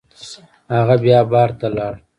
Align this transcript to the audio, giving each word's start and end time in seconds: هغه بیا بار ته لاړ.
هغه 0.75 0.95
بیا 1.03 1.19
بار 1.31 1.49
ته 1.59 1.67
لاړ. 1.75 1.93